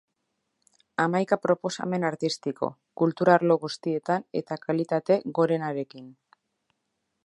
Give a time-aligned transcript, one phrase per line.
[1.03, 2.71] Hamaika proposamen artistiko,
[3.03, 6.15] kultur arlo guztietan eta kalitate gorenarekin.